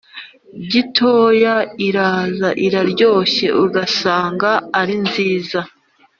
[0.71, 1.55] gitoya
[1.87, 5.59] iraza, iraryoshye ugasanga ari nziza;